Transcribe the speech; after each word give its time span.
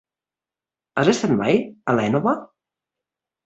Has 1.03 1.11
estat 1.13 1.37
mai 1.43 1.61
a 1.63 1.97
l'Énova? 2.01 2.37